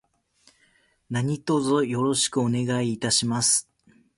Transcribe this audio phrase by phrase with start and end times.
[1.11, 3.69] 何卒よろしくお願いいたします。